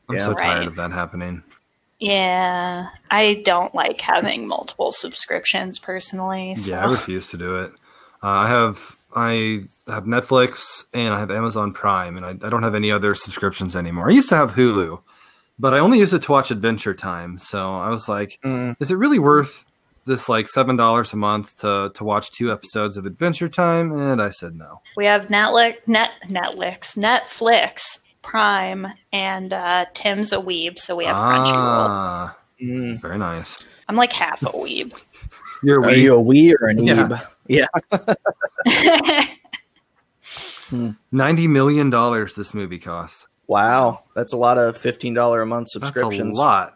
[0.10, 0.22] I'm Yeah.
[0.22, 0.68] so tired Right.
[0.68, 1.44] of that happening.
[2.00, 6.56] Yeah, I don't like having multiple subscriptions personally.
[6.58, 6.72] So.
[6.72, 7.72] Yeah, I refuse to do it.
[8.22, 12.64] Uh, I have I have Netflix and I have Amazon Prime, and I, I don't
[12.64, 14.10] have any other subscriptions anymore.
[14.10, 15.02] I used to have Hulu,
[15.60, 17.38] but I only used it to watch Adventure Time.
[17.38, 18.76] So I was like, Mm.
[18.80, 19.66] is it really worth
[20.06, 23.92] this like seven dollars a month to to watch two episodes of Adventure Time?
[23.92, 24.82] And I said no.
[24.98, 31.16] We have Netflix, Net, Netflix, Netflix, Prime, and uh, Tim's a weeb, so we have
[31.16, 31.88] Crunchyroll.
[31.90, 33.02] Ah, Mm.
[33.02, 33.66] very nice.
[33.90, 34.94] I'm like half a weeb.
[35.62, 37.08] You're Are you a wee or an Yeah.
[37.08, 37.28] eeb?
[37.48, 37.68] Yeah.
[41.12, 43.28] Ninety million dollars this movie costs.
[43.48, 46.38] Wow, that's a lot of fifteen dollar a month That's subscriptions.
[46.38, 46.76] a lot.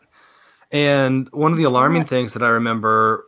[0.72, 3.26] And one of the alarming things that I remember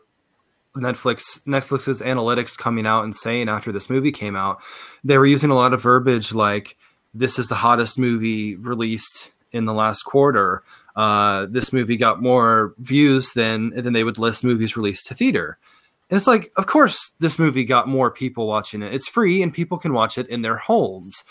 [0.76, 4.62] Netflix Netflix's analytics coming out and saying after this movie came out,
[5.04, 6.78] they were using a lot of verbiage like
[7.14, 10.64] this is the hottest movie released in the last quarter.
[10.96, 15.58] Uh, this movie got more views than than they would list movies released to theater.
[16.10, 18.94] And it's like, of course, this movie got more people watching it.
[18.94, 21.24] It's free and people can watch it in their homes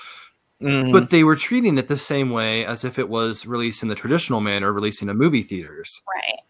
[0.61, 0.91] Mhm.
[0.91, 3.95] but they were treating it the same way as if it was released in the
[3.95, 6.01] traditional manner, releasing in movie theaters.
[6.13, 6.41] right.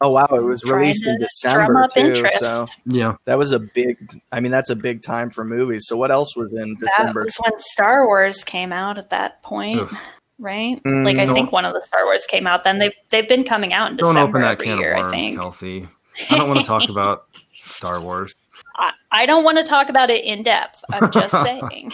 [0.00, 2.00] oh wow, it was Trying released in to drum December up too.
[2.00, 2.38] interest.
[2.38, 3.98] So Yeah, that was a big.
[4.32, 5.84] I mean, that's a big time for movies.
[5.88, 6.78] So what else was in December?
[6.78, 7.24] That December?
[7.24, 10.00] was when Star Wars came out at that point, Oof.
[10.38, 10.80] right?
[10.84, 12.64] Mm, like I think one of the Star Wars came out.
[12.64, 14.92] Then they've they've been coming out in don't December open that every can year.
[14.92, 15.36] of I worms, think.
[15.38, 15.88] Kelsey.
[16.30, 17.26] I don't want to talk about
[17.62, 18.34] Star Wars.
[18.76, 20.84] I, I don't want to talk about it in depth.
[20.92, 21.92] I'm just saying.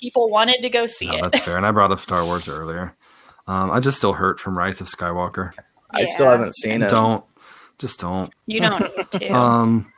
[0.00, 1.22] People wanted to go see No, it.
[1.32, 1.56] that's fair.
[1.56, 2.96] And I brought up Star Wars earlier.
[3.46, 5.52] Um, I just still hurt from Rise of Skywalker.
[5.90, 6.90] I still haven't seen it.
[6.90, 7.24] Don't,
[7.78, 8.32] just don't.
[8.46, 8.80] You don't
[9.12, 9.28] need to.
[9.34, 9.92] Um,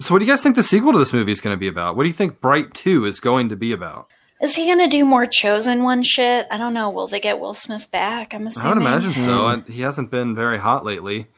[0.00, 1.68] so, what do you guys think the sequel to this movie is going to be
[1.68, 1.96] about?
[1.96, 4.08] What do you think Bright Two is going to be about?
[4.42, 6.46] Is he going to do more chosen one shit?
[6.50, 6.90] I don't know.
[6.90, 8.34] Will they get Will Smith back?
[8.34, 8.66] I'm assuming.
[8.66, 9.56] I would imagine so.
[9.60, 9.72] Hmm.
[9.72, 11.28] He hasn't been very hot lately.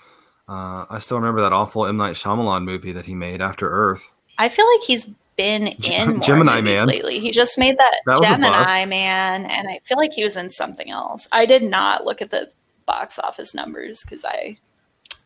[0.49, 4.09] Uh, I still remember that awful M Night Shyamalan movie that he made After Earth.
[4.39, 5.07] I feel like he's
[5.37, 6.87] been in more Gemini movies Man.
[6.89, 7.21] lately.
[7.21, 8.85] He just made that, That was a Gemini.
[8.87, 11.29] Man, and I feel like he was in something else.
[11.33, 12.51] I did not look at the
[12.87, 14.57] box office numbers because I,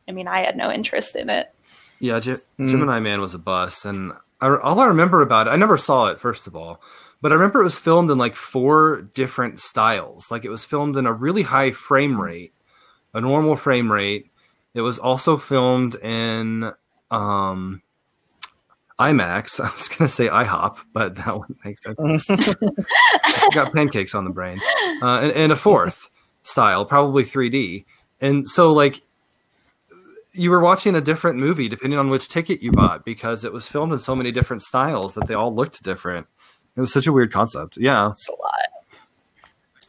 [0.09, 1.55] I mean, I had no interest in it.
[2.01, 2.69] Yeah, Ge- Mm.
[2.71, 6.07] Gemini Man was a bust, and I, all I remember about it, I never saw
[6.09, 6.83] it first of all,
[7.21, 10.29] but I remember it was filmed in like four different styles.
[10.33, 12.53] Like it was filmed in a really high frame rate,
[13.15, 14.25] a normal frame rate.
[14.75, 16.73] It was also filmed in
[17.11, 17.83] um,
[18.99, 19.61] IMAX.
[19.65, 22.27] I was gonna say IHOP, but that wouldn't make sense.
[23.55, 24.61] Got pancakes on the brain,
[25.03, 26.09] uh, and, and a fourth
[26.43, 27.85] style, probably 3D.
[28.21, 29.03] And so, like,
[30.33, 33.69] you were watching a different movie depending on which ticket you bought because it was
[33.69, 36.27] filmed in so many different styles that they all looked different.
[36.77, 37.77] It was such a weird concept.
[37.77, 38.53] Yeah, It's a lot.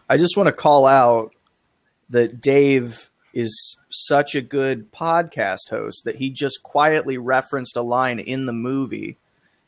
[0.09, 1.33] I just want to call out
[2.09, 8.19] that Dave is such a good podcast host that he just quietly referenced a line
[8.19, 9.17] in the movie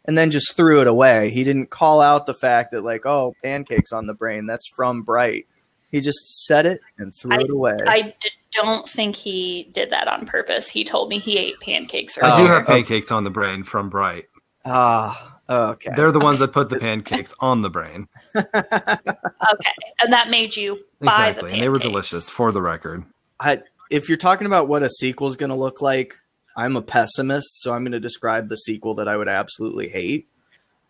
[0.06, 1.32] and then just threw it away.
[1.32, 5.02] He didn't call out the fact that like, oh, pancakes on the brain, that's from
[5.02, 5.48] Bright.
[5.90, 7.78] He just said it and threw it away.
[7.88, 10.70] I d- don't think he did that on purpose.
[10.70, 14.26] He told me he ate pancakes I do have pancakes on the brain from Bright.
[14.66, 15.92] Ah, okay.
[15.96, 18.08] They're the ones that put the pancakes on the brain.
[18.36, 21.50] Okay, and that made you buy Exactly.
[21.50, 23.06] the And they were delicious, for the record.
[23.40, 26.16] I, if you're talking about what a sequel is going to look like,
[26.56, 30.28] I'm a pessimist, so I'm going to describe the sequel that I would absolutely hate.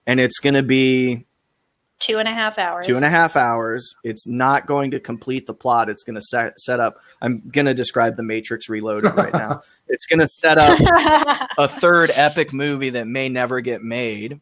[0.06, 1.26] And it's going to be
[1.98, 2.86] Two and a half hours.
[2.86, 3.96] two and a half hours.
[4.04, 5.90] It's not going to complete the plot.
[5.90, 6.98] It's going to set, set up.
[7.22, 9.62] I'm going to describe the Matrix Reloaded right now.
[9.88, 10.78] It's going to set up
[11.58, 14.42] a third epic movie that may never get made.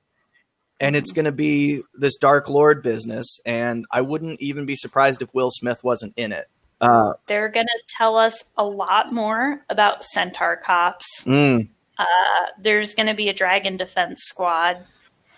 [0.79, 3.39] And it's going to be this Dark Lord business.
[3.45, 6.47] And I wouldn't even be surprised if Will Smith wasn't in it.
[6.83, 11.05] Uh, They're going to tell us a lot more about Centaur Cops.
[11.23, 11.69] mm.
[12.61, 14.77] There's going to be a Dragon Defense Squad.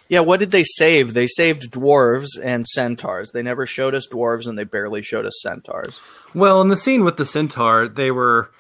[0.08, 1.14] Yeah, what did they save?
[1.14, 3.32] They saved dwarves and centaurs.
[3.32, 6.02] They never showed us dwarves and they barely showed us centaurs.
[6.36, 8.52] Well, in the scene with the centaur, they were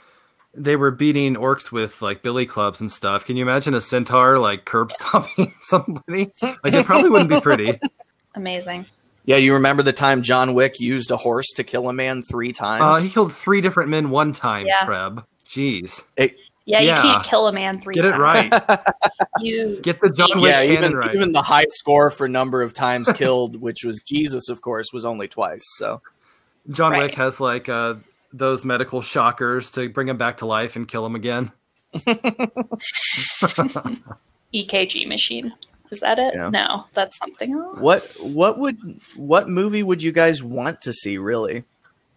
[0.56, 3.26] they were beating orcs with like billy clubs and stuff.
[3.26, 6.32] Can you imagine a centaur like curb stomping somebody?
[6.42, 7.80] Like it probably wouldn't be pretty.
[8.34, 8.86] Amazing.
[9.26, 12.54] Yeah, you remember the time John Wick used a horse to kill a man three
[12.54, 12.82] times?
[12.82, 14.68] Uh, he killed three different men one time.
[14.68, 14.86] Yeah.
[14.86, 15.26] Treb.
[15.48, 16.04] Jeez.
[16.68, 17.02] Yeah, you Yeah.
[17.02, 18.52] can't kill a man three Get it right.
[19.40, 21.14] You Get the John Wick yeah, canon even right.
[21.16, 25.06] even the high score for number of times killed, which was Jesus, of course, was
[25.06, 25.62] only twice.
[25.78, 26.02] So
[26.70, 27.04] John Right.
[27.04, 27.96] Wick has like uh,
[28.32, 31.52] those medical shockers to bring him back to life and kill him again.
[34.54, 35.54] EKG machine.
[35.92, 36.34] Is that it?
[36.36, 36.50] Yeah.
[36.50, 37.80] No, that's something else.
[37.80, 38.78] what what would
[39.16, 41.18] what movie would you guys want to see?
[41.18, 41.64] Really?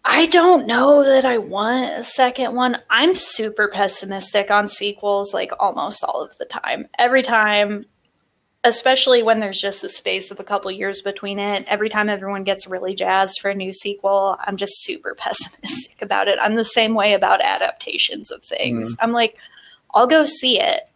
[0.05, 2.77] I don't know that I want a second one.
[2.89, 6.87] I'm super pessimistic on sequels like almost all of the time.
[6.97, 7.85] Every time,
[8.63, 12.43] especially when there's just a space of a couple years between it, every time everyone
[12.43, 16.39] gets really jazzed for a new sequel, I'm just super pessimistic about it.
[16.41, 18.93] I'm the same way about adaptations of things.
[18.93, 19.03] Mm-hmm.
[19.03, 19.37] I'm like,
[19.93, 20.89] I'll go see it,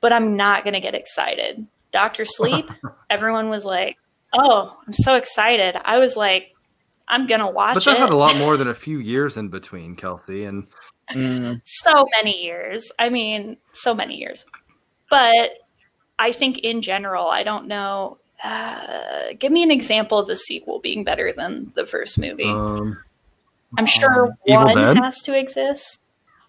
[0.00, 1.66] but I'm not going to get excited.
[1.92, 2.70] Doctor Sleep,
[3.10, 3.96] everyone was like,
[4.32, 6.54] "Oh, I'm so excited." I was like,
[7.08, 7.74] "I'm going to watch it.
[7.74, 10.44] But that it." had a lot more than a few years in between, Kelsey.
[10.44, 10.66] And
[11.10, 12.90] Mm, so many years.
[12.98, 14.44] I mean, so many years.
[15.08, 15.50] But
[16.18, 18.18] I think in general, I don't know.
[18.42, 22.44] Uh, give me an example of a sequel being better than the first movie.
[22.44, 22.98] um,
[23.78, 25.98] I'm sure Evil one has to exist.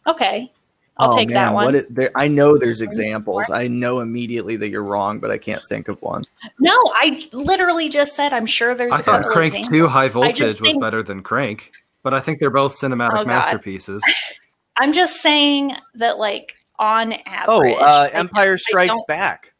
[0.05, 0.51] Okay,
[0.99, 1.73] I'll oh, take that man, one.
[1.73, 3.49] What there, I know there's examples.
[3.49, 6.23] I know immediately that you're wrong, but I can't think of one.
[6.59, 8.93] no, I literally just said I'm sure there's.
[8.93, 9.69] I a thought Crank examples.
[9.69, 11.71] 2 High Voltage was think- better than Crank,
[12.03, 14.03] but I think they're both cinematic Oh, masterpieces.
[14.77, 17.13] I'm just saying that, like on
[17.47, 17.75] Oh, average.
[17.79, 19.53] uh, Empire Strikes Back.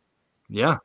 [0.49, 0.77] Yeah.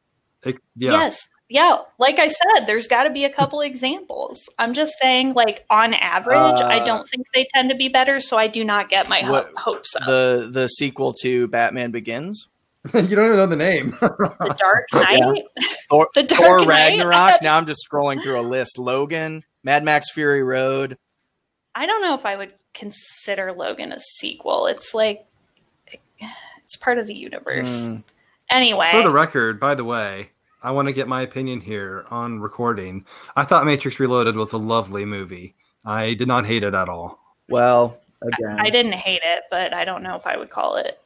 [0.44, 0.92] It- yeah.
[0.92, 1.28] Yes.
[1.52, 1.78] Yeah.
[1.98, 4.40] Like I said, there's got to be a couple examples.
[4.58, 8.20] I'm just saying, like, on average, I Uh, don't think they tend to be better.
[8.20, 10.06] So I do not get my ho- hopes up.
[10.06, 12.48] The the sequel to Batman Begins.
[12.94, 13.96] you don't even know the name.
[14.00, 15.44] The Dark Knight.
[15.90, 16.68] Thor, The Dark Thor Knight?
[16.98, 17.34] Ragnarok.
[17.42, 18.78] Now I'm just scrolling through a list.
[18.78, 20.96] Logan, Mad Max Fury Road.
[21.74, 24.66] I don't know if I would consider Logan a sequel.
[24.66, 25.26] It's like,
[26.18, 27.82] it's part of the universe.
[27.82, 28.04] Mm,
[28.50, 28.88] Anyway.
[28.90, 30.30] For the record, by the way,
[30.62, 33.04] I want to get my opinion here on recording.
[33.36, 35.54] I thought Matrix Reloaded was a lovely movie.
[35.84, 37.18] I did not hate it at all.
[37.48, 40.98] well, again, I didn't hate it, but I don't know if I would call it.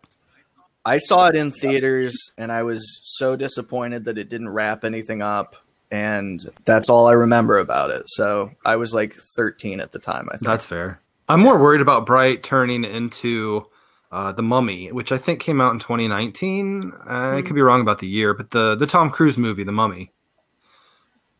[0.85, 5.21] I saw it in theaters and I was so disappointed that it didn't wrap anything
[5.21, 5.57] up.
[5.91, 8.03] And that's all I remember about it.
[8.07, 10.47] So I was like 13 at the time, I think.
[10.47, 11.01] That's fair.
[11.29, 13.67] I'm more worried about Bright turning into
[14.13, 16.93] uh, the Mummy, which I think came out in 2019.
[17.09, 19.73] Uh, I could be wrong about the year, but the the Tom Cruise movie, The
[19.73, 20.13] Mummy,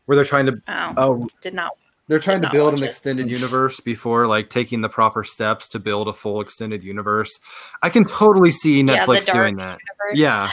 [0.05, 1.71] where they're trying to Oh, oh, did not.
[2.07, 2.87] they're trying to build watch an it.
[2.89, 7.39] extended universe before like taking the proper steps to build a full extended universe.
[7.81, 9.79] I can totally see Netflix dark doing that.
[9.79, 10.17] universe.
[10.19, 10.51] Yeah.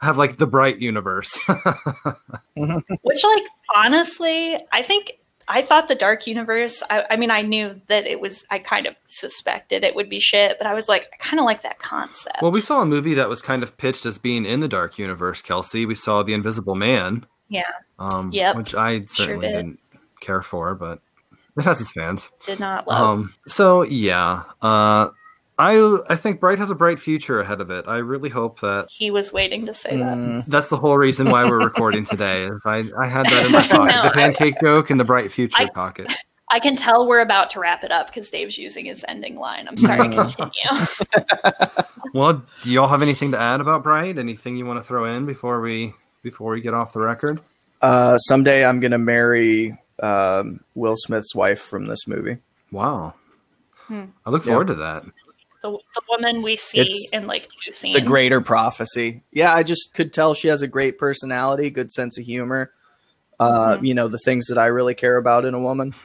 [0.00, 1.38] Have like the bright universe.
[2.54, 5.12] Which, like, honestly, I think
[5.52, 6.82] I thought the Dark Universe.
[6.90, 8.44] I, I mean, I knew that it was.
[8.50, 11.44] I kind of suspected it would be shit, but I was like, I kind of
[11.44, 12.38] like that concept.
[12.42, 14.98] well, we saw a movie that was kind of pitched as being in the dark
[14.98, 15.86] universe, Kelsey.
[15.86, 17.26] We saw The Invisible Man.
[17.48, 17.62] yeah,
[17.98, 18.56] Um, Yep.
[18.56, 19.52] which I certainly did.
[19.54, 19.78] didn't
[20.20, 21.00] care for, but
[21.58, 22.30] it has its fans.
[22.46, 23.00] did not love.
[23.02, 25.08] Um, so yeah, uh,
[25.58, 27.84] I I think Bright has a bright future ahead of it.
[27.86, 30.16] I really hope that he was waiting to say that.
[30.16, 32.44] mm, that's the whole reason why we're recording today.
[32.46, 35.04] If I I had that in my pocket, No, the I- pancake joke and the
[35.04, 36.12] bright future I- pocket.
[36.50, 39.66] I can tell we're about to wrap it up because Dave's using his ending line.
[39.68, 40.10] I'm sorry.
[40.10, 40.86] To continue.
[42.14, 44.18] Well, do y'all have anything to add about Bright?
[44.18, 47.40] Anything you want to throw in before we before we get off the record?
[47.80, 52.36] uh, someday I'm going to marry um, Will Smith's wife from this movie.
[52.70, 53.14] Wow,
[53.86, 54.04] Hmm.
[54.26, 55.04] I look forward to that.
[55.62, 57.94] The, the woman we see It's in like two scenes.
[57.94, 59.22] The greater prophecy.
[59.32, 62.72] Yeah, I just could tell she has a great personality, good sense of humor.
[63.40, 63.86] Uh, Mhm.
[63.86, 65.94] You know, the things that I really care about in a woman.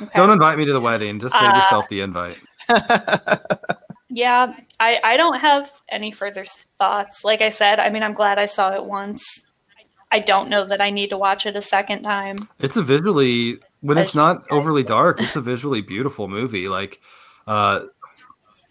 [0.00, 0.12] Okay.
[0.14, 1.18] Don't invite me to the wedding.
[1.18, 2.38] Just save Uh, yourself the invite.
[4.10, 6.44] Yeah, I, I don't have any further
[6.78, 7.24] thoughts.
[7.24, 9.22] Like I said, I mean, I'm glad I saw it once.
[10.10, 12.36] I don't know that I need to watch it a second time.
[12.58, 16.68] It's a visually when it's not overly dark, it's a visually beautiful movie.
[16.68, 17.00] Like
[17.46, 17.80] uh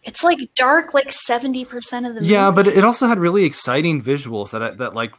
[0.08, 1.67] It's like dark, like 70%
[2.08, 2.26] of the movie.
[2.26, 5.12] yeah, but it also had really exciting visuals that that like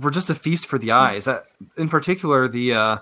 [0.00, 1.26] were just a feast for the eyes.
[1.26, 1.44] That,
[1.76, 2.98] in particular, the uh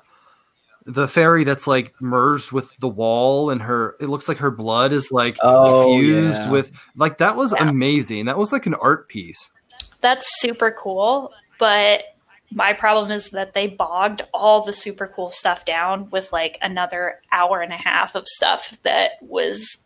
[0.86, 4.92] the fairy that's like merged with the wall and her it looks like her blood
[4.92, 6.50] is like Oh, fused yeah.
[6.50, 7.68] with like that was Yeah.
[7.68, 8.24] amazing.
[8.26, 9.50] That was like an art piece.
[10.00, 12.02] That's super cool, but
[12.52, 17.18] my problem is that they bogged all the super cool stuff down with like another
[17.32, 19.78] hour and a half of stuff that was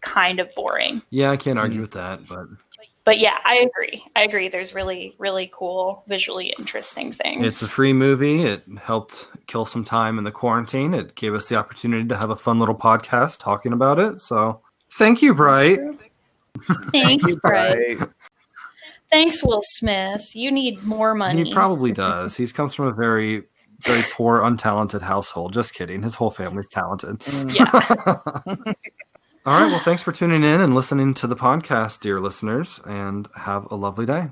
[0.00, 1.02] kind of boring.
[1.10, 1.82] Yeah, I can't argue hmm.
[1.82, 2.46] with that, but
[3.04, 4.04] But yeah, I agree.
[4.16, 4.48] I agree.
[4.48, 7.46] There's really, really cool, visually interesting things.
[7.46, 8.42] It's a free movie.
[8.42, 10.92] It helped kill some time in the quarantine.
[10.94, 14.20] It gave us the opportunity to have a fun little podcast talking about it.
[14.20, 14.60] So
[14.92, 15.78] thank you, Bright.
[16.92, 17.98] Thanks, You Bright.
[17.98, 18.08] Bright.
[19.10, 20.34] Thanks, Will Smith.
[20.34, 21.44] You need more money.
[21.44, 22.36] He probably does.
[22.36, 23.44] He comes from a very,
[23.84, 25.54] very poor, untalented household.
[25.54, 26.02] Just kidding.
[26.02, 27.22] His whole family's talented.
[27.54, 28.18] yeah.
[29.48, 29.70] All right.
[29.70, 33.76] Well, thanks for tuning in and listening to the podcast, dear listeners, and have a
[33.76, 34.26] lovely day.